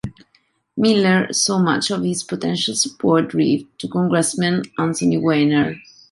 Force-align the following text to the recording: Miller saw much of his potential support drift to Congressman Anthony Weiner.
Miller 0.77 1.31
saw 1.31 1.59
much 1.59 1.91
of 1.91 2.01
his 2.03 2.23
potential 2.23 2.73
support 2.73 3.27
drift 3.27 3.65
to 3.77 3.87
Congressman 3.87 4.63
Anthony 4.79 5.17
Weiner. 5.17 5.75